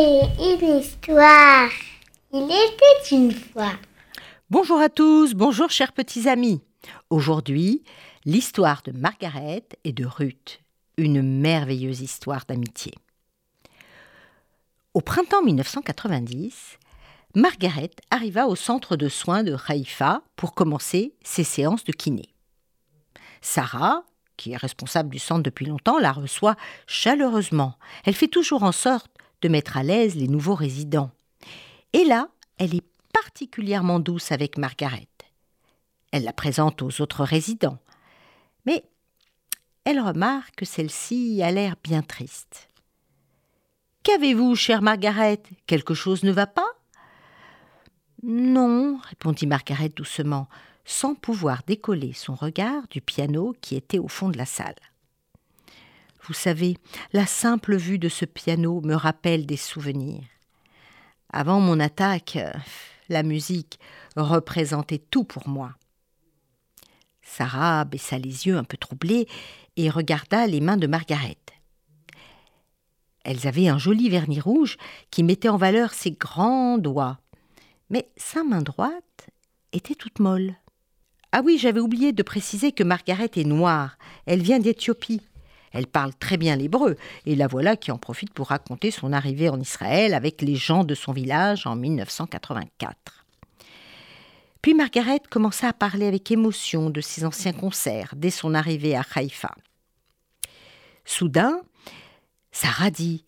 [0.00, 1.68] une histoire.
[2.32, 3.72] Il était une fois.
[4.48, 6.62] Bonjour à tous, bonjour chers petits amis.
[7.10, 7.82] Aujourd'hui,
[8.24, 10.60] l'histoire de Margaret et de Ruth,
[10.96, 12.94] une merveilleuse histoire d'amitié.
[14.94, 16.78] Au printemps 1990,
[17.34, 22.30] Margaret arriva au centre de soins de Haïfa pour commencer ses séances de kiné.
[23.42, 24.04] Sarah,
[24.38, 27.74] qui est responsable du centre depuis longtemps, la reçoit chaleureusement.
[28.04, 29.10] Elle fait toujours en sorte
[29.42, 31.10] de mettre à l'aise les nouveaux résidents.
[31.92, 35.08] Et là, elle est particulièrement douce avec Margaret.
[36.12, 37.78] Elle la présente aux autres résidents.
[38.66, 38.84] Mais
[39.84, 42.68] elle remarque que celle-ci a l'air bien triste.
[44.02, 45.42] Qu'avez-vous, chère Margaret?
[45.66, 46.68] Quelque chose ne va pas?
[48.22, 50.48] Non, répondit Margaret doucement,
[50.84, 54.74] sans pouvoir décoller son regard du piano qui était au fond de la salle.
[56.22, 56.76] Vous savez,
[57.12, 60.24] la simple vue de ce piano me rappelle des souvenirs.
[61.32, 62.38] Avant mon attaque,
[63.08, 63.78] la musique
[64.16, 65.74] représentait tout pour moi.
[67.22, 69.28] Sarah baissa les yeux un peu troublée
[69.76, 71.38] et regarda les mains de Margaret.
[73.24, 74.76] Elles avaient un joli vernis rouge
[75.10, 77.18] qui mettait en valeur ses grands doigts.
[77.88, 79.28] Mais sa main droite
[79.72, 80.54] était toute molle.
[81.32, 83.96] Ah oui, j'avais oublié de préciser que Margaret est noire.
[84.26, 85.22] Elle vient d'Éthiopie.
[85.72, 89.48] Elle parle très bien l'hébreu, et la voilà qui en profite pour raconter son arrivée
[89.48, 93.24] en Israël avec les gens de son village en 1984.
[94.62, 99.04] Puis Margaret commença à parler avec émotion de ses anciens concerts dès son arrivée à
[99.14, 99.54] Haïfa.
[101.04, 101.60] Soudain,
[102.52, 103.24] Sarah dit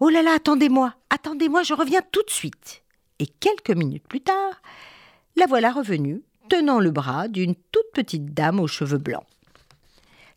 [0.00, 2.82] Oh là là, attendez-moi, attendez-moi, je reviens tout de suite.
[3.18, 4.60] Et quelques minutes plus tard,
[5.36, 9.26] la voilà revenue, tenant le bras d'une toute petite dame aux cheveux blancs.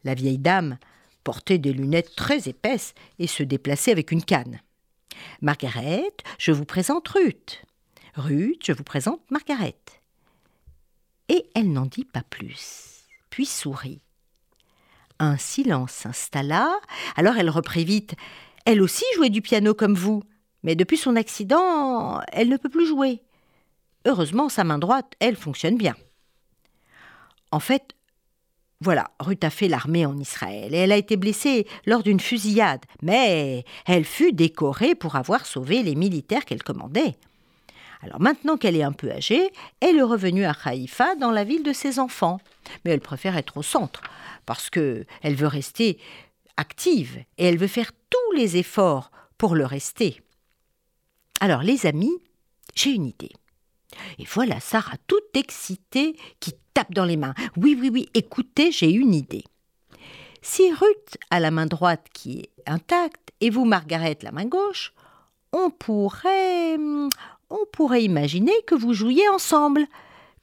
[0.03, 0.77] La vieille dame
[1.27, 4.61] portait des lunettes très épaisses et se déplaçait avec une canne.
[5.41, 7.65] Margaret, je vous présente Ruth.
[8.15, 9.75] Ruth, je vous présente Margaret
[11.27, 13.99] et elle n'en dit pas plus, puis sourit.
[15.19, 16.79] Un silence s'installa,
[17.17, 18.15] alors elle reprit vite.
[18.63, 20.23] Elle aussi jouait du piano comme vous,
[20.63, 23.21] mais depuis son accident, elle ne peut plus jouer.
[24.05, 25.97] Heureusement, sa main droite, elle fonctionne bien.
[27.51, 27.96] En fait,
[28.79, 32.85] voilà, Ruth a fait l'armée en Israël et elle a été blessée lors d'une fusillade,
[33.01, 37.15] mais elle fut décorée pour avoir sauvé les militaires qu'elle commandait.
[38.01, 41.63] Alors maintenant qu'elle est un peu âgée, elle est revenue à Haïfa dans la ville
[41.63, 42.39] de ses enfants.
[42.85, 44.01] Mais elle préfère être au centre
[44.45, 45.97] parce que elle veut rester
[46.57, 50.21] active et elle veut faire tous les efforts pour le rester.
[51.39, 52.13] Alors les amis,
[52.75, 53.31] j'ai une idée.
[54.19, 57.33] Et voilà Sarah toute excitée qui tape dans les mains.
[57.55, 59.43] Oui, oui, oui, écoutez, j'ai une idée.
[60.41, 64.93] Si Ruth a la main droite qui est intacte et vous, Margaret, la main gauche,
[65.51, 69.85] on pourrait, on pourrait imaginer que vous jouiez ensemble.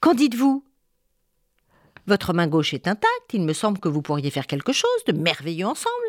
[0.01, 0.63] Qu'en dites-vous?
[2.07, 5.13] Votre main gauche est intacte, il me semble que vous pourriez faire quelque chose de
[5.13, 6.05] merveilleux ensemble.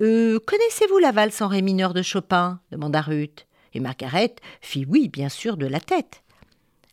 [0.00, 2.60] Euh, connaissez-vous la valse en ré mineur de Chopin?
[2.70, 3.46] demanda Ruth.
[3.74, 6.22] Et Margaret fit oui, bien sûr, de la tête.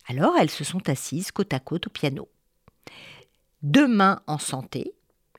[0.07, 2.27] Alors elles se sont assises côte à côte au piano.
[3.61, 4.93] Deux mains en santé,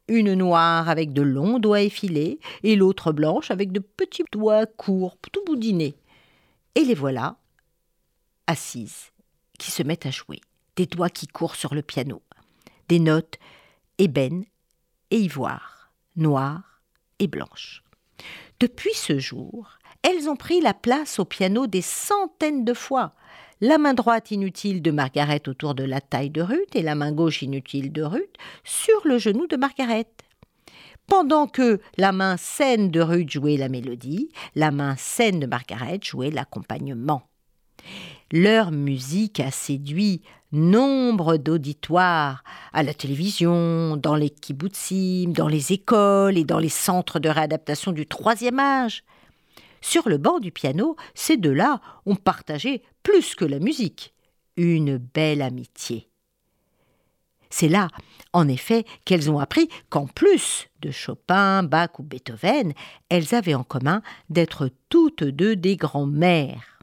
[0.09, 5.17] une noire avec de longs doigts effilés et l'autre blanche avec de petits doigts courts,
[5.33, 5.97] tout boudinés.
[6.75, 7.37] Et les voilà,
[8.47, 9.13] assises,
[9.59, 10.41] qui se mettent à jouer,
[10.77, 12.23] des doigts qui courent sur le piano,
[12.89, 13.39] des notes
[13.99, 14.45] ébènes
[15.11, 16.83] et ivoire, noires
[17.19, 17.83] et blanches.
[18.59, 23.15] Depuis ce jour, elles ont pris la place au piano des centaines de fois.
[23.61, 27.13] La main droite inutile de Margaret autour de la taille de Ruth et la main
[27.13, 30.07] gauche inutile de Ruth sur le genou de Margaret.
[31.07, 36.01] Pendant que la main saine de Ruth jouait la mélodie, la main saine de Margaret
[36.03, 37.23] jouait l'accompagnement.
[38.33, 46.39] Leur musique a séduit nombre d'auditoires à la télévision, dans les kibbutzim, dans les écoles
[46.39, 49.05] et dans les centres de réadaptation du troisième âge.
[49.81, 54.15] Sur le banc du piano, ces deux-là ont partagé plus que la musique,
[54.57, 56.11] une belle amitié.
[57.51, 57.89] C'est là,
[58.33, 62.73] en effet, qu'elles ont appris qu'en plus de Chopin, Bach ou Beethoven,
[63.09, 66.79] elles avaient en commun d'être toutes deux des grands-mères.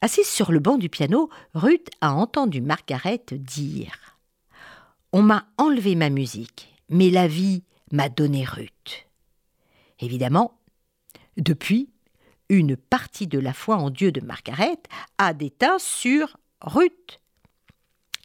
[0.00, 4.18] Assise sur le banc du piano, Ruth a entendu Margaret dire
[5.12, 7.62] On m'a enlevé ma musique, mais la vie
[7.92, 9.06] m'a donné Ruth.
[10.00, 10.55] Évidemment,
[11.36, 11.90] depuis,
[12.48, 14.78] une partie de la foi en Dieu de Margaret
[15.18, 17.20] a déteint sur Ruth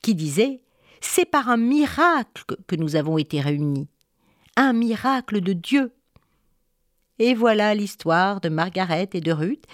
[0.01, 0.61] qui disait
[0.99, 3.87] C'est par un miracle que nous avons été réunis.
[4.55, 5.93] Un miracle de Dieu.
[7.19, 9.65] Et voilà l'histoire de Margaret et de Ruth,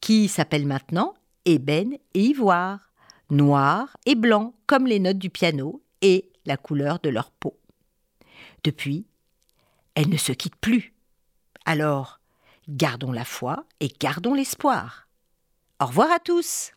[0.00, 1.14] qui s'appellent maintenant
[1.44, 2.92] ébène et ivoire,
[3.30, 7.58] noir et blanc comme les notes du piano et la couleur de leur peau.
[8.64, 9.06] Depuis,
[9.94, 10.92] elles ne se quittent plus.
[11.64, 12.19] Alors,
[12.70, 15.08] gardons la foi et gardons l'espoir.
[15.80, 16.72] Au revoir à tous.